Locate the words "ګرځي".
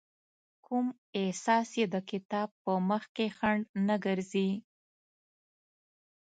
4.05-4.49